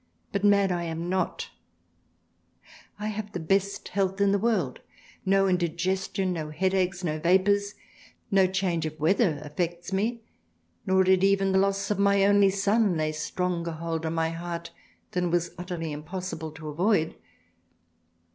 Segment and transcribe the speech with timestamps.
[0.31, 1.51] But Mad I am not.
[2.97, 4.79] THRALIANA 25" I have the best health In the world,
[5.27, 7.75] no Indiges tion, no Headaches, no Vapours:
[8.31, 10.23] no Change of Weather affects me,
[10.87, 14.71] nor did even the loss of my only Son lay stronger hold on my Heart
[15.11, 17.13] than it was utterly impossible to avoid.